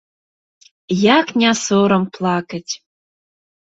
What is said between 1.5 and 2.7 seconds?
сорам плакаць?